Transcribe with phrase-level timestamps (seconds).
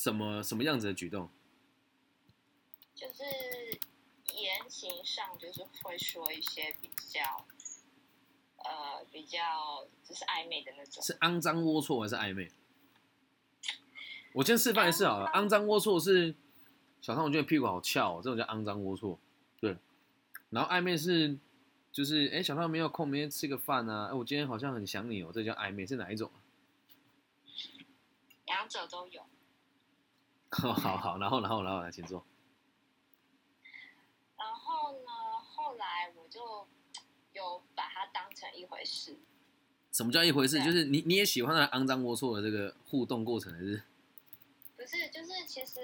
[0.00, 1.28] 什么什么样子的举动？
[2.94, 3.22] 就是
[4.34, 7.44] 言行上就是会说一些比较，
[8.56, 11.02] 呃，比较就是暧昧的那种。
[11.02, 12.50] 是肮脏龌龊还是暧昧？
[14.32, 16.34] 我先示范一次好了，肮脏龌龊是
[17.02, 19.18] 小汤，我觉得屁股好翘、哦，这种叫肮脏龌龊。
[19.60, 19.76] 对，
[20.48, 21.36] 然后暧昧是
[21.92, 26.40] 就是哎、小汤没有空，明天吃个饭啊，哎、我今天好像很想你哦，这叫暧昧，是哪一种啊？
[28.46, 29.26] 两者都有。
[30.58, 32.24] 好好好，然后然后然后来，请坐。
[34.36, 35.08] 然后呢，
[35.44, 36.66] 后来我就
[37.32, 39.16] 有把它当成一回事。
[39.92, 40.62] 什么叫一回事？
[40.62, 43.82] 就是你你也喜欢那肮脏龌龊的这个互动过程，还是？
[44.76, 45.80] 不是，就是其实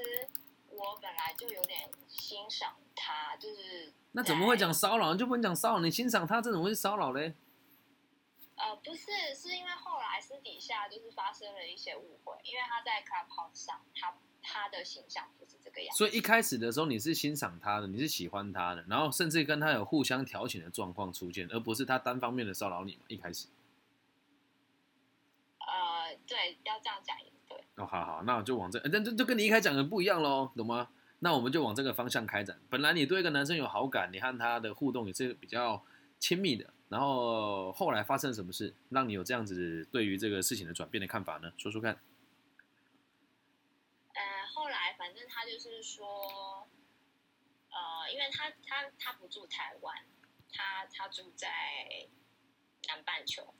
[0.70, 5.12] 我本来就有点欣赏他，就是那怎么会讲骚扰？
[5.12, 5.80] 你就不能讲骚扰？
[5.80, 7.34] 你欣赏他，这怎么会是骚扰嘞？
[8.56, 15.98] 呃，不是，是因为后来私底下就是发生了一些误会，因为他在 Clubhouse 上，他他的形象不是这个样子。
[15.98, 23.02] 所以一开始的时候你是欣赏他的，你是喜欢他的，然后甚至跟他有互相调情的状况出现，而不是他单方面的骚扰你嘛？
[23.08, 23.46] 一开始
[25.58, 27.58] 呃，对，要这样讲也对。
[27.74, 30.88] 哦，好好，那我就往这，呃这这就跟你一开始讲的不一样喽，懂吗？
[31.18, 32.58] 那我们就往这个方向开展。
[32.70, 35.82] 本来你对一个男生有好感，你和他的互动也是比较
[36.18, 41.52] 亲密的，然后后来发生什么事，让你有这样子对于这个事情的转变的看法呢？
[41.56, 41.98] 说说看。
[44.14, 44.22] 呃，
[44.54, 46.66] 后来反正他就是说，
[47.70, 49.94] 呃，因为他他他不住台湾，
[50.50, 51.48] 他他住在
[52.88, 53.54] 南半球。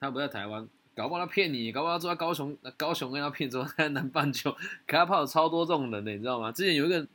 [0.00, 4.52] 他不在台湾，搞不好他骗你，搞不好他住在高雄，高雄跟他骗说他在南半球，
[4.86, 6.52] 可他怕有超多这种人的，你知道吗？
[6.52, 7.08] 之前有一个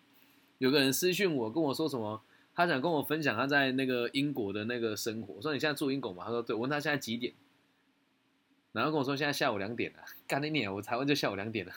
[0.58, 2.22] 有个人私讯我，跟我说什么，
[2.56, 6.24] 他想跟我分享他在那个英国的那个生活，我说你现在住英国吗？
[6.26, 7.34] 他说对，我问他现在几点，
[8.72, 11.74] 然后跟我说现在下午两点了， 干你娘，我台湾就下午两点了，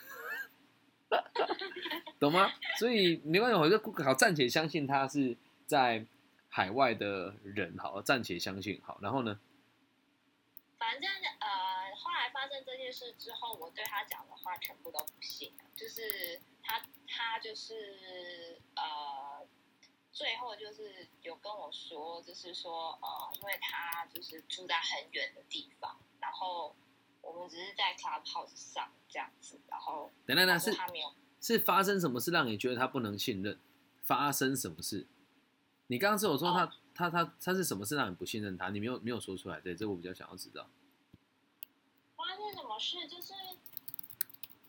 [2.20, 2.52] 懂吗？
[2.78, 6.04] 所以没关系，我就好暂且相信他是在
[6.48, 9.38] 海外的人，好，暂且相信好，然后呢？
[10.78, 11.10] 反正
[11.40, 19.46] 呃，后来发生这件事之后，我对他讲的话全部都不信，就是他他就是呃，
[20.16, 26.74] 最后就是有跟我说，就是说呃，因为他就是住在很远的地方，然后
[27.20, 31.12] 我们只是在 Clubhouse 上这样子，然后等等等，是他没有
[31.42, 33.60] 是发生什么事让你觉得他不能信任？
[34.04, 35.06] 发生什么事？
[35.88, 38.70] 你刚刚是有说他、哦他他他是什么事让你不信任他？
[38.70, 40.66] 你没有没有说出来，对，这我比较想要知道。
[42.16, 43.34] 发生什么事，就是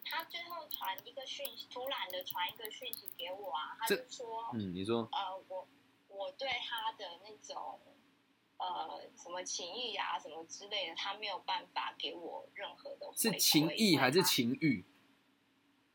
[0.04, 4.50] 他最后传一个讯息，突然的传一个讯息给我啊，他就说。
[4.54, 5.08] 嗯，你说
[6.38, 7.80] 对他的那种
[8.58, 14.86] 呃什么情谊啊什么之类的，他没有办法给我任何的是回馈情谊还是情欲？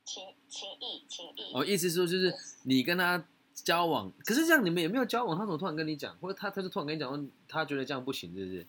[0.04, 1.52] 情情谊情谊？
[1.54, 8.66] 哦，意思说就是你跟他交往，可是这样你们也没有交往，他怎么突然跟你讲，或者他他就突然跟你讲说他觉得这样不行，是不是？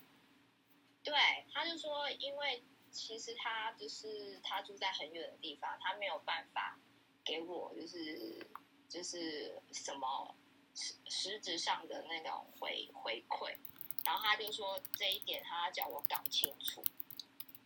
[1.03, 1.13] 对，
[1.51, 6.79] 他就说，因为其实他就是他住在很远的地方，他没有办法
[7.25, 8.45] 给我就是
[8.87, 10.35] 就是什么
[10.73, 13.55] 实实质上的那种回回馈，
[14.05, 16.83] 然后他就说这一点他叫我搞清楚，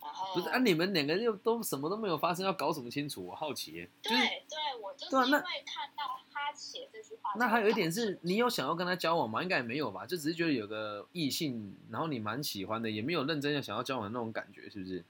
[0.00, 3.26] 然后不是啊，你们两个又都什么都没有发生，要搞什么清楚？
[3.26, 3.90] 我好奇耶。
[4.02, 9.42] 就是对对，我就是因为看到他写这句话，那还有一点是你有想要跟他交往吗？
[9.42, 15.04] 应该也没有吧，就只是觉得有个异性，然后你蛮喜欢的，也没有认真要想要交往的那种感觉，是不是？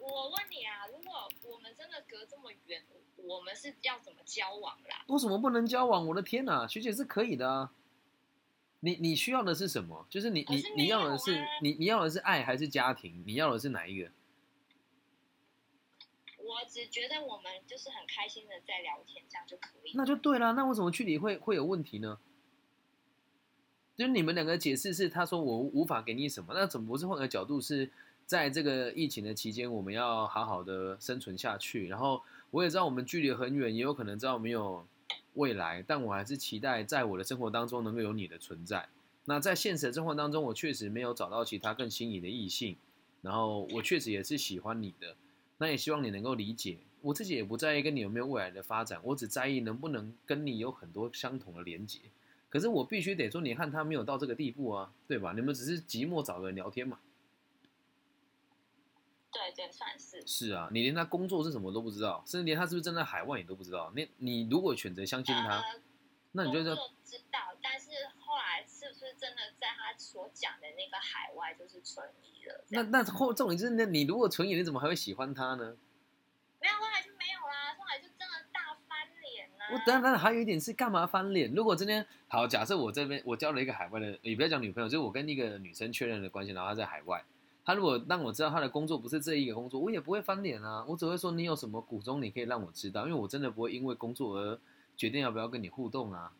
[0.00, 2.84] 我问你啊，如果我们真的隔这么远，
[3.26, 5.04] 我们是要怎么交往啦？
[5.08, 6.06] 为什么不能交往？
[6.08, 7.72] 我的天哪，学姐是可以的啊。
[8.80, 10.06] 你你需要的是什么？
[10.08, 13.24] 就是你你你要的是你你要的是爱还是家庭？
[13.26, 14.10] 你要的是哪一个？
[16.38, 19.92] 我只觉得我们就是很开心的在聊天，这样就可以。
[19.94, 20.52] 那就对了。
[20.52, 22.18] 那为什么距离会会有问题呢？
[23.96, 27.90] 就是你们两个解释是，他说我无法给你什么，那怎么不是换个角度是，
[28.26, 31.88] 在这个疫情的期间，我们要好好的生存下去。
[31.88, 32.22] 然后
[32.56, 34.86] 我也知道我们距离很远，也有可能知道没有
[35.34, 38.88] 未来，但我还是期待在我的生活当中能够有你的存在。
[39.26, 42.74] 那在现实的生活当中，我确实没有找到其他更心仪的异性，
[43.20, 45.14] 然后我确实也是喜欢你的，
[45.58, 46.78] 那也希望你能够理解。
[47.02, 52.00] 我自己也不在意跟你有没有未来的发展，我只在意能不能跟你有很多相同的连结。
[52.48, 55.34] 可是我必须得说，你和他没有到这个地步啊，对吧？
[55.36, 56.98] 你们只是寂寞找个人聊天嘛。
[59.32, 60.22] 对对，算是。
[60.26, 63.92] 是啊，你连他工作是什么都不知道，甚至连他是不是正在海外你都不知道。
[63.94, 65.80] 你你如果选择相信他，呃，
[66.32, 72.64] 那你就工是作知道，但是后来是是不是真的在他所讲的那个海外就是存疑了？
[72.68, 75.76] 那那后重点就是，那你如果纯疑，你怎么还会喜欢他呢？
[76.60, 79.66] 没有，后来就没有啦，后来就真的大翻脸啦。
[79.72, 81.52] 我等等等，还有一点是干嘛翻脸？
[81.52, 87.24] 如果今天好，假设我这边我交了一个海外的，也不要讲女朋友，就是我跟一个女生确认的关系，然后她在海外，
[87.66, 94.60] 她如果让我知道他的工作不是这一个工作，我也不会翻脸啊，我只会说你有什么苦衷，你可以让我知道，因为我真的不会因为工作而
[94.96, 96.32] 决定要不要跟你互动啊，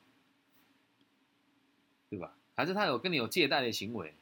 [2.09, 2.37] 对吧？
[2.55, 4.15] 还是他有跟你有借贷的行为？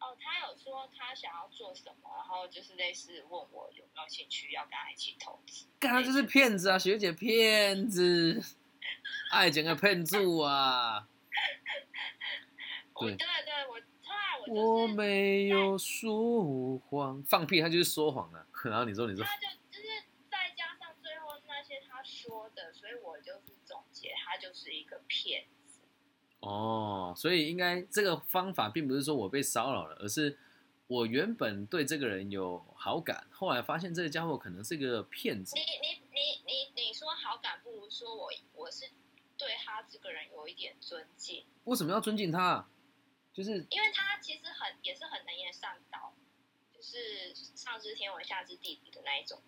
[0.00, 5.64] 哦，他有说他想要做什么，然后就是类似问我有没有兴趣要跟他一起投资。
[5.80, 8.42] 干他就是骗子啊，学姐骗子，
[9.30, 11.08] 爱情的骗子啊！
[13.00, 13.80] 对对对，我
[14.52, 18.46] 我没有说谎，放屁，他就是说谎了。
[18.64, 25.80] 然后你说，你说，他就就是再加上最后那些他说的，所以我就是总结他就是一个骗子。
[26.40, 30.38] 哦，所以应该这个方法并不是说我被骚扰了，而是
[30.86, 35.62] 我原本对这个人有好感，后来发现这个家伙可能是个骗子你。
[35.62, 38.90] 你你你你说好感，不如说我我是
[39.38, 42.68] 对他这个人有一点尊敬，为什么要尊敬他？
[43.32, 46.12] 就是因为他其实很也是很能言善道，
[46.74, 49.40] 就是上知天文下知地理的那一种。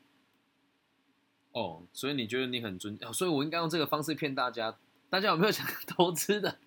[1.53, 4.77] 哦，所以你觉得你很尊，哦所以我应该用这个方式骗大家。
[5.11, 6.59] 大家有没有想投资的？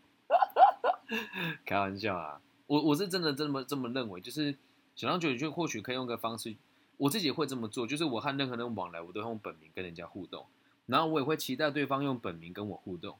[1.65, 4.57] 开玩笑啊，我我是真的这么这么认为，就是
[4.95, 6.55] 小张九九或许可以用个方式，
[6.95, 10.45] 我自己会这么做，就是我和任何人往来，我都用本名跟人家互动，
[10.85, 13.17] 然后我也会期待对方用本名跟我互动。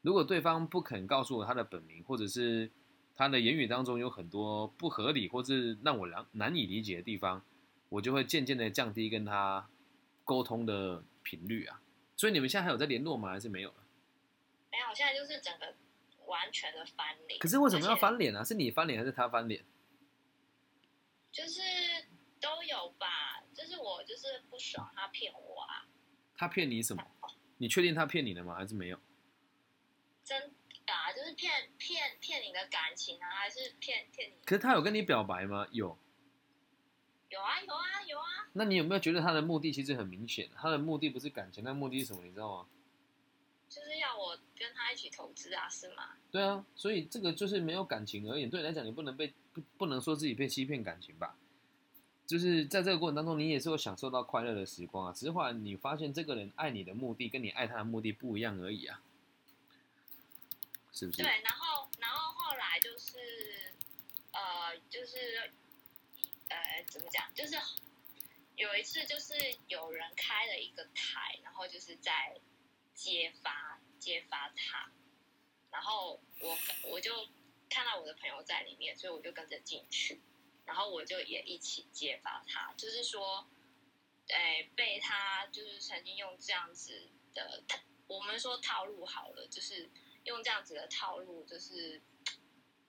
[0.00, 2.70] 如果对方不肯告诉我他的本名，或者是
[3.14, 7.44] 他的言语当中有很多不合理或是让我难难以理解的地方，
[7.88, 9.68] 我就会渐渐的降低跟他
[10.24, 11.80] 沟通的频率啊。
[12.16, 13.30] 所以你们现在还有在联络吗？
[13.30, 13.76] 还是没有了？
[14.70, 15.74] 没有，现在就是整个
[16.26, 17.38] 完全的翻脸。
[17.38, 18.42] 可是为什么要翻脸啊？
[18.42, 19.64] 是你翻脸还是他翻脸？
[21.30, 21.60] 就是
[22.40, 25.86] 都有吧，就是我就是不爽他骗我啊，
[26.36, 27.04] 他骗你什么？
[27.58, 28.54] 你确定他骗你了吗？
[28.54, 28.98] 还是没有？
[30.24, 30.52] 真
[31.24, 34.34] 就是骗骗骗你的感情啊，还是骗骗你？
[34.44, 35.66] 可是他有跟你表白吗？
[35.70, 35.96] 有。
[37.30, 40.50] 有啊有啊有啊，那你有没有觉得他的目的其实很明显？
[40.54, 42.22] 他的目的不是感情，那目的是什么？
[42.22, 42.66] 你知道吗？
[43.70, 46.10] 就是要我跟他一起投资啊，是吗？
[46.30, 51.34] 对啊，所以这个就是没有感情而已，对你来讲，你不能被不不能说自己被欺骗感情吧？
[52.26, 55.12] 就是在这个过程当中，你也是会享受到快乐的时光啊。
[55.12, 59.00] 只是后来你发现这个人爱你的目的跟你爱他的目的不一样而已啊，
[60.94, 61.22] 是不是？
[61.22, 63.74] 对，然后然后后来就是
[64.32, 65.52] 呃就是
[66.48, 67.56] 呃怎么讲，就是
[68.56, 69.34] 有一次就是
[69.66, 72.38] 有人开了一个台，然后就是在
[72.94, 74.92] 揭发揭发他，
[75.72, 77.28] 然后我我就
[77.68, 80.20] 看到我的朋友在里面，所以我就跟着进去，
[80.64, 83.44] 然后我就也一起揭发他，就是说，
[84.28, 87.64] 哎，被他就是曾经用这样子的，
[88.06, 89.90] 我们说套路好了，就是
[90.24, 92.00] 用这样子的套路，就是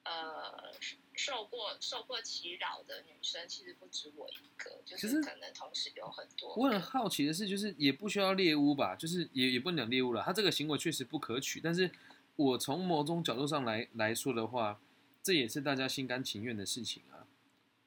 [0.04, 0.72] 呃
[1.14, 6.54] 受过受过其扰的女生，其实不止我一个，就是是可能同时有很多。
[6.56, 11.90] 我很好奇的是，就是也不需要猎物吧，就是也也不能讲猎物了，他这个行为确实不可取，但是
[12.36, 14.80] 我从某种角度上来来说的话，
[15.24, 17.26] 这也是大家心甘情愿的事情啊。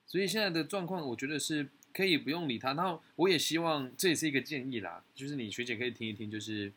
[0.06, 2.72] 所以现在的状况，我觉得是可以不用理他。
[2.72, 6.72] 然后我也希望这也是一个建议啦，就是你学姐可以听一听，就是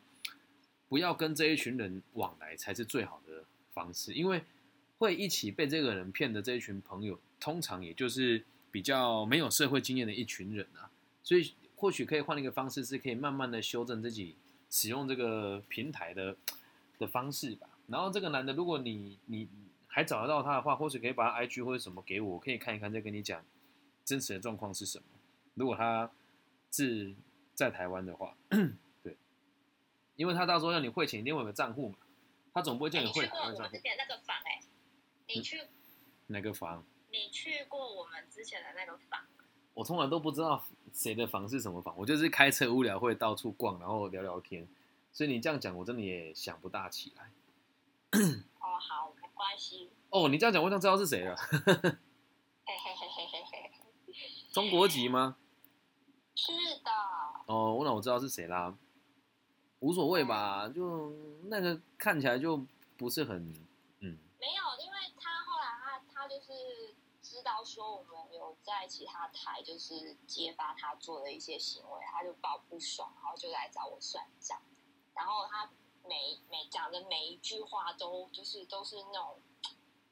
[0.91, 4.43] 不要跟这一群人往来才是最好的方式，因为
[4.97, 10.91] 会一起被这个人骗的这一群朋友，通常也就是比较没有社会经验的一群人啊。
[11.23, 14.35] 所以或许可以换一个方式，是可以慢慢的修正自己
[14.69, 16.35] 使用这个平台的
[16.99, 17.69] 的方式吧。
[17.87, 19.47] 然后这个男的，如果你你
[19.87, 23.41] 还找得到他的话，或许可以把他 IG 或者什么给我，我可以看一看，再跟你讲
[24.03, 25.05] 真实的状况是什么。
[25.53, 26.11] 如果他
[26.69, 27.13] 是
[27.55, 28.35] 在台湾的话，
[30.15, 31.97] 因为他到时候要你汇钱，一定会有个账户嘛，
[32.53, 33.49] 他总不会叫哎你汇你去过我。
[33.51, 34.61] 们之前那个房哎、
[35.27, 35.61] 你去
[36.27, 36.85] 哪个房？
[37.11, 39.25] 你去过我们之前的那个房？
[39.73, 40.63] 我从来都不知道
[40.93, 44.67] 谁的房是什么房，我就是开车无聊会到处逛，然后聊聊天。
[45.13, 47.31] 所以你这样讲，我真的也想不大起来。
[48.59, 49.89] 哦，好，没关系。
[50.09, 51.35] 哦，你这样讲，我想知道是谁了。
[51.35, 53.71] 嘿嘿嘿嘿嘿嘿，
[54.51, 55.37] 中国籍吗？
[56.35, 56.51] 是
[56.83, 56.91] 的，
[57.45, 58.77] 哦，那我知道是谁啦。
[59.81, 61.11] 无所谓吧，就
[61.45, 62.65] 那个看起来就
[62.97, 63.37] 不是很，
[63.99, 74.59] 嗯，没有，因为他后来他他就是知道说我们有在其他台就是揭发他做的一些行为，他就爆不爽，然后就来找我算账。
[75.15, 75.69] 然后他
[76.07, 79.35] 每每讲的每一句话都就是都是那种，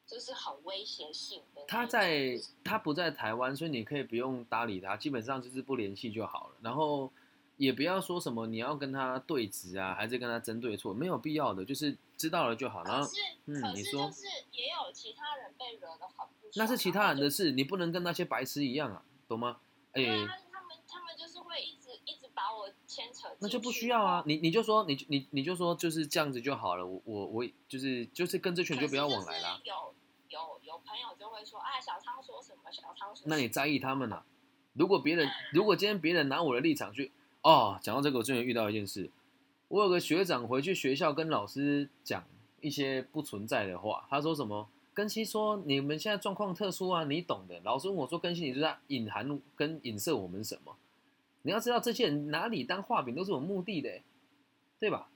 [0.07, 1.63] 就是很威胁性的。
[1.67, 6.55] 他在他不在台湾，所以你可以不用搭理他，基本上就是不联系就好了。
[6.61, 7.11] 然后
[7.59, 12.83] 也不要说什么你要跟他对质啊，还是跟他争对错，没有必要的，就是知道了就好。
[12.85, 13.07] 然后
[13.45, 19.59] 嗯你说就是也有其他人被惹得很那是其他人的事，你不能跟那些白痴一样啊，懂吗？
[19.91, 29.59] 哎、他们他们就是会一直一直把我牵扯，那就不需要啊，你你就说你你你就说就是这样子就好了，我我我就是就是跟这群就不要往来啦。
[29.65, 29.93] 有
[30.29, 34.23] 有有朋友就会说，哎，小仓说什么，小仓说什么，那你在意他们啊？
[34.73, 37.11] 如果别人 如果今天别人拿我的立场去
[37.41, 39.09] 哦，讲到这个，我最近遇到一件事，
[39.69, 42.23] 我有个学长回去学校跟老师讲
[42.59, 44.67] 一些不存在的话，他说什么？
[44.93, 47.61] 根西说你们现在状况特殊啊，你懂的。
[47.63, 50.75] 老师问我说根西，你是在隐含跟影射我们什么？
[51.43, 54.01] 你要知道这些人哪里当画饼都是有目的的，
[54.77, 55.09] 对吧？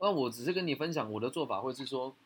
[0.00, 2.16] 那我只是跟你分享我的做法，会是说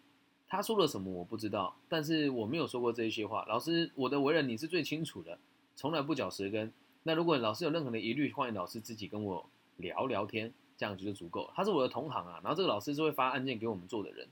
[0.46, 3.44] 他说了什么我不知道，但是我没有说过这些话。
[3.48, 5.40] 老师，我的为人你是最清楚的，
[5.74, 6.72] 从来不嚼舌根。
[7.08, 9.42] 那如果老师有任何的疑虑，欢迎老师自己跟我
[9.78, 11.50] 聊聊天，这样子就足够。
[11.54, 14.28] 他是我的同行啊，然后这个老师是会发案件给我们做的人，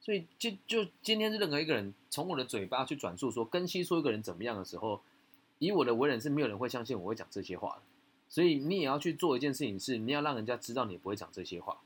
[0.00, 5.00] 所以就就今天是任何一个人从我的嘴巴去转述说根析说一个人怎么样的时候，
[5.58, 7.82] 以我的为人是没有人会相信我会讲这些话的。
[8.28, 11.76] 所以你也要去做一件事情，是你要让人家知道你不会讲这些话。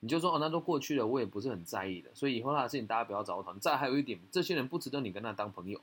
[0.00, 2.10] 你就说哦，那都过去了，我也不是很在意的。
[2.12, 3.58] 所以以后他的事情大家不要找我讨论。
[3.58, 5.80] 再还有一点，这些人不值得你跟他当朋友，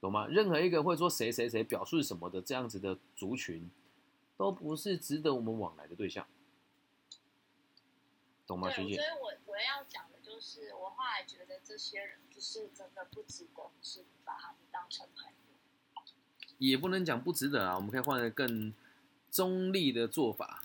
[0.00, 0.26] 懂吗？
[0.28, 3.70] 任何一个会说谁谁谁表述什么的这样子的族群，
[4.36, 6.26] 都不是值得我们往来的对象，
[8.46, 9.08] 懂吗，对，学姐所以？
[9.20, 15.30] 我我要讲的就是，我后来觉得这些人就是真的不值得，是把他们当成朋友。
[16.56, 18.72] 也不能讲不值得啊，我们可以换个更
[19.30, 20.64] 中立的做法，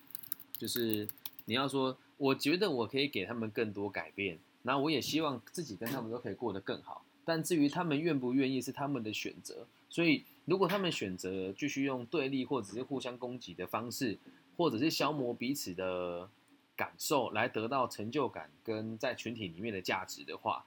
[0.54, 1.08] 就是
[1.46, 7.06] 你要说，我觉得我可以给他们更多改变，然后我也希望自己跟他们都可以过得更好。
[7.26, 14.18] 但至于他们愿不愿意是他们的选择，所以如果他们选择继续用对立或者是互相攻击的方式，
[14.56, 16.30] 或者是消磨彼此的
[16.76, 20.66] 感受来得到成就感跟在群体里面的价值的话，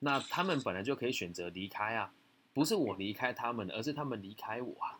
[0.00, 2.12] 那他们本来就可以选择离开啊。
[2.54, 4.98] 不是我离开他们，而是他们离开我啊！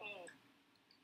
[0.00, 0.06] 嗯，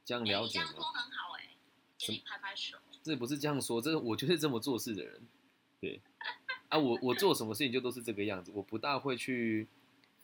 [0.07, 1.51] 这样哎了解吗很好哎、
[1.99, 2.79] 给你拍拍手。
[3.03, 5.21] 这不是这样说，这我就是这么做事的人。
[5.81, 6.01] 对，
[6.73, 9.69] 啊，我我做什么事情就都是这个样子，我不大会去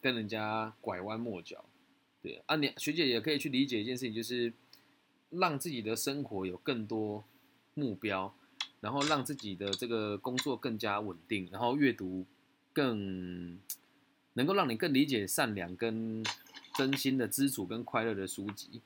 [0.01, 1.63] 跟人家拐弯抹角。
[2.23, 4.51] 对啊，你学姐也可以去理解一件事情，就是
[5.29, 7.23] 让自己的生活有更多
[7.75, 8.35] 目标，
[8.81, 12.25] 然后让自己的这个工作更加稳定，然后阅读
[12.73, 13.61] 更
[14.33, 16.25] 能够让你更理解善良跟
[16.79, 18.81] 真心的知足跟快乐的书籍，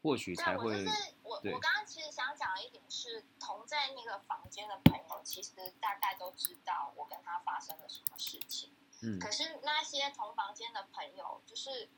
[0.00, 8.70] 或许，才会我就是我，我刚刚其实想讲的一点是，同在那个房间的朋友，其实大概都知道我跟他发生了什么事情。
[9.02, 11.88] 嗯可是那些同房间的朋友，就是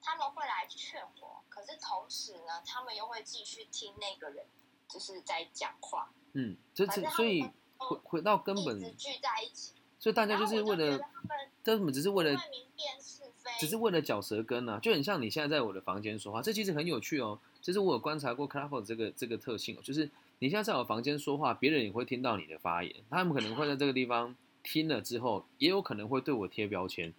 [0.00, 4.46] 他们会来劝我，可是同时呢，他们又会继续听那个人
[4.88, 7.42] 就是在讲话，嗯，这反正他这所以
[7.76, 9.74] 回回到根本聚在一起。
[10.00, 10.98] 所以大家就是为了
[11.62, 17.40] 根本只是为了明辨是非，只是为了嚼舌根啊，就很像你现在在我的房间说话，这其实很有趣哦。
[17.60, 20.08] 就是我有观察过 Clubhouse 这个这个特性哦，就是
[20.40, 27.12] 你现在在我房间说话，别人也会听到你的发言，他们可能会在这个地方听了之后，也有可能会对我贴标签。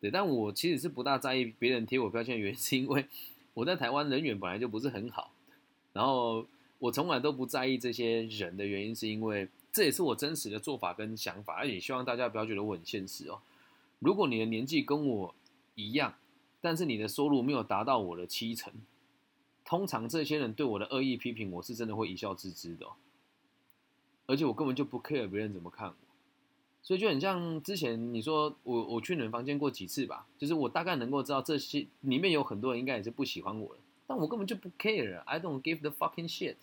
[0.00, 3.06] 对，但我其实是不大在意别人贴我标签的原因， 是因为
[3.54, 5.30] 我在台湾人缘本来就不是很好，
[5.92, 6.46] 然后
[6.78, 13.40] 我从来都不在意这些人的原因，是因为这也是我真实的做法跟想法，而且希望大家不要觉得我很现实哦。
[14.00, 15.34] 如果你的年纪跟我
[15.74, 16.14] 一样，
[16.60, 18.72] 但是你的收入没有达到我的七成，
[19.66, 22.92] 通常这些人对我的恶意批评，我是真的会一笑置之的、哦，
[24.26, 25.94] 而且我根本就不 care 别人怎么看我，
[26.82, 36.54] 所以就很像之前你说我我去你们房间过几次吧，就是我大概能够知道这些里面有很多人应该也是不喜欢我的，但我根本就不 care，I don't give the fucking shit，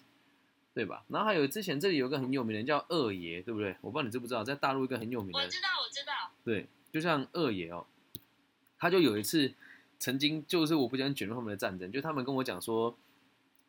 [0.73, 1.03] 对吧？
[1.09, 3.75] 然后还有之前这里有个很有名的人叫二爷，对不对？
[3.81, 7.85] 我不知道你知不知道，在大陆一个很有名的我知道，我知道，对，就像二爷哦，
[8.79, 9.53] 他就有一次
[10.03, 12.93] 曾经就是我不想卷入他们的战争，就他们跟我讲说，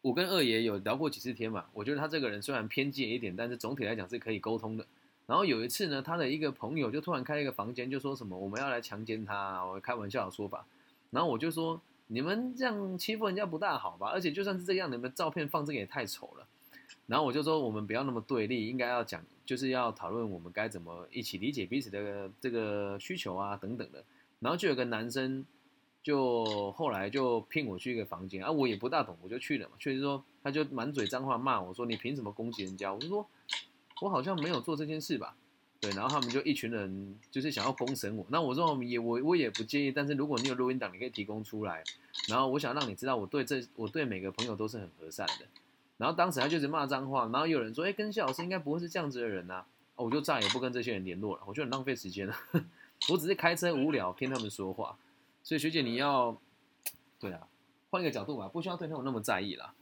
[0.03, 4.85] 我跟二爷有聊过几次天嘛，我觉得他这个人虽然偏激一点，但是总体来讲是可以沟通的。
[5.27, 10.67] 然后有一次呢，他的一个朋友就突然开了一个房间，就说什么我们要来强奸他、我开玩笑的说法。
[11.13, 14.11] 然后我就说你们这样欺负人家不大好吧？
[14.13, 16.45] 而且就算是这样，你们照片放这个也太丑了。
[17.07, 24.03] 然后我就说我们不要那么对立，应该要讲就是要讨论我们该怎么一起理解彼此的这个需求啊等等的。
[24.41, 25.47] 然后就有个男生
[26.05, 29.75] 就后来就聘我去一个房间啊，我也不大懂，我就去了嘛。
[29.79, 33.27] 确实说，他就满嘴脏话骂我说：“你凭什么攻击人家？”我就说
[34.03, 35.35] ：“我好像没有做这件事吧。”
[35.81, 38.27] 对，然后他们就一群人就是想要公审我。
[38.29, 41.83] 那我说也我我也不介意，但是如果你有录音档，你可以提供出来。
[42.29, 45.47] 然后我想让你知道，我对这我对每个朋友都是很和善的。
[45.97, 49.65] 然后当时他就是骂脏话，然后有人说：“哎，跟谢老师应该不会是这样子的人呐。”
[49.97, 52.35] 我就再也不跟这些人联络了，我觉得很浪费时间了。
[53.11, 54.99] 我只是开车无聊听他们说话。
[55.45, 56.37] 所以学姐你要，
[57.21, 57.47] 对啊，
[57.91, 59.73] 换一个角度吧，不需要对他们那么在意啦。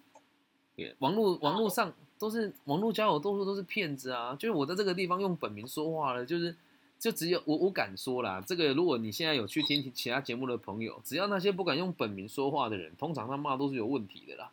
[0.76, 4.34] 对，网络网络上都是网络交友，多数都是骗子啊。
[4.34, 6.56] 就是我在这个地方用本名说话了，就是
[6.98, 8.42] 就只有我我敢说啦。
[8.44, 14.50] 这个如果你现在有去听其他节目的朋友，只要那些不敢用本名说话的人，通常他骂都是有问题的啦。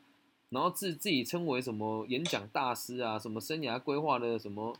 [0.49, 4.75] 然后自自己称为什么演讲大师啊，什么生涯规划的什么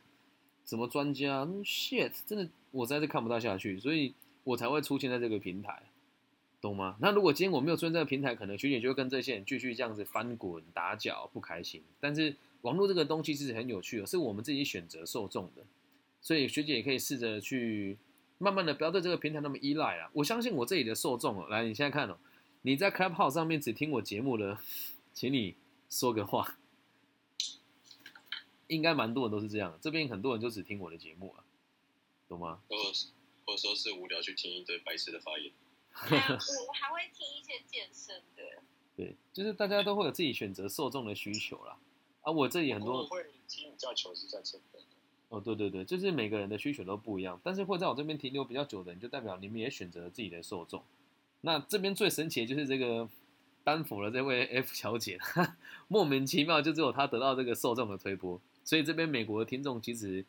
[0.65, 5.83] 什么专家，shit，真的我实在是看不到下去，所以我才会出现在这个平台。
[6.61, 6.97] 懂吗？
[6.99, 11.81] 那如果今天我没有出现这个平台，可能学姐就会跟这些人继续这样子翻滚打脚，不开心。
[12.01, 15.63] 但是网络这个东西是很有趣的，是我们自己选择受众的，
[16.21, 17.97] 所以学姐也可以试着去
[18.37, 20.09] 慢慢的不要对这个平台那么依赖啊。
[20.13, 22.17] 我相信我这里的受众哦，来，你现在看哦，
[22.63, 24.57] 你在 Clubhouse 上面只听我节目的，
[25.13, 25.55] 请你
[25.89, 26.57] 说个话，
[28.67, 31.43] 应该蛮多人都是这样，这边很多人就只听我的节目啊，
[32.27, 32.59] 懂吗？
[32.67, 35.51] 或者说是无聊去听一堆白痴的发言。
[36.01, 36.21] 还有
[36.67, 38.61] 我还会听一些健身的，
[38.95, 41.77] 对，就是大家都会有自己选择受众的需求啦。
[42.21, 44.83] 啊，我这里很多会听比较久是在这边。
[45.29, 50.81] 哦，对对对，就是每个人的需求都不一样，但是会在我这边停留比较久的人，就代表你们也选择了自己的受众。
[51.41, 53.07] 那这边最神奇的就是这个
[53.63, 55.19] 丹佛的这位 F 小姐，
[55.87, 60.25] 莫名其妙就只有她得到这个受众的推波，所以这边美国的听众其实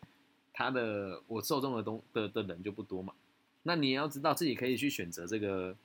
[0.53, 3.15] 他的我受众的东的的人就不多嘛。
[3.63, 5.77] 那你也要知道自己可以去选择这个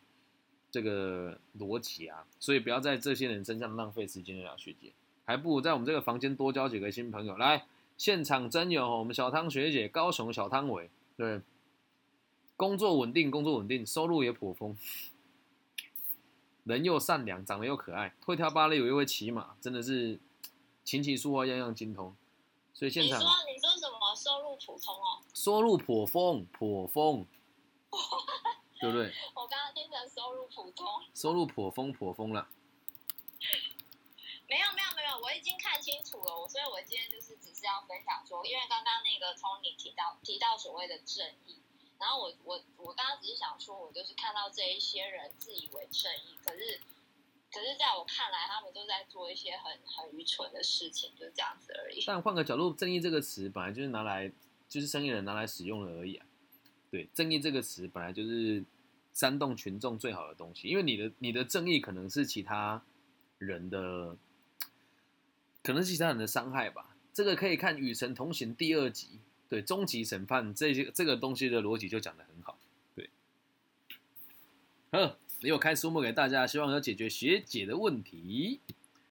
[0.71, 4.93] 这个逻辑啊，所以不要在这些人身上浪费时间了，学姐，
[5.25, 7.37] 还不如在我们这个房间多交几个新朋友。
[7.37, 7.65] 来，
[7.97, 11.41] 现场真有我们小汤学姐，高雄小汤伟，对，
[12.57, 14.77] 工作稳定，工作稳定，收入也颇丰，
[16.63, 20.19] 人又善良，长得又可爱，会跳芭蕾舞，又会骑马，真的是
[20.83, 22.15] 琴棋书画样样精通。
[22.73, 25.23] 所以现场你说你说什么收入普通哦？
[25.33, 27.25] 收入颇丰，颇丰。
[28.79, 29.13] 对不对？
[29.33, 32.47] 我刚刚听成收入普通，收入颇丰颇丰了。
[34.47, 36.39] 没有没有没有，我已经看清楚了。
[36.39, 41.57] 我所以，我今天就是只是要分享说，因为刚刚那个 Tony 提到提到所谓的正义，
[41.99, 46.79] 然后我我我刚刚只是想说，我就是看到这一些人自以为正义，可是
[47.51, 52.03] 可是在我看来，他们都在做一些很很愚蠢的事情，就这样子而已。
[52.05, 54.31] 但换个角度，正义这个词本来就是拿来
[54.69, 56.27] 就是生意人拿来使用的而已啊。
[56.95, 58.63] 对，正义这个词本来就是
[59.11, 62.81] 煽动群众最好的东西，因为你的你的正义可能是其他
[63.37, 64.15] 人的，
[65.61, 66.95] 可能是其他人的伤害吧。
[67.11, 72.57] 这个可以看《与神同行》第二集，对，终极审判这些这个东西的逻辑就讲的很好。
[72.95, 73.09] 对，
[74.91, 78.61] 好，也有开书目给大家，希望要解决学姐的问题。